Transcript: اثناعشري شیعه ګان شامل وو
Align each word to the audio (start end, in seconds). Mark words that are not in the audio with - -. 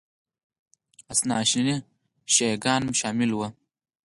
اثناعشري 1.13 1.75
شیعه 2.33 2.55
ګان 2.63 2.81
شامل 2.99 3.29
وو 3.33 3.47